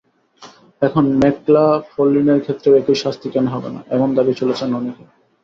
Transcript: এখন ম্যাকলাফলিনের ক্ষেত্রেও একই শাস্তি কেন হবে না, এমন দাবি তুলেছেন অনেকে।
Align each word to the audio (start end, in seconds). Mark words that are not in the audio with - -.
এখন 0.81 1.03
ম্যাকলাফলিনের 1.21 2.39
ক্ষেত্রেও 2.43 2.77
একই 2.81 2.97
শাস্তি 3.03 3.27
কেন 3.29 3.45
হবে 3.47 3.69
না, 3.75 3.81
এমন 3.95 4.09
দাবি 4.17 4.33
তুলেছেন 4.39 4.69
অনেকে। 4.79 5.03